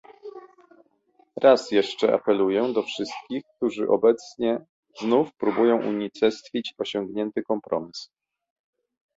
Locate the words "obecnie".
3.89-4.65